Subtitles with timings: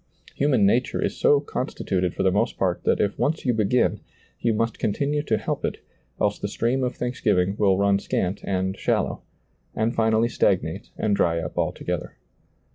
[0.33, 3.99] Human nature is so con stituted for the most part that if once you begin,
[4.39, 5.77] you must continue to help it,
[6.19, 9.21] else the stream of thanksgiving will run scant and shallow,'
[9.75, 12.17] and finally stagnate and dry up altogether.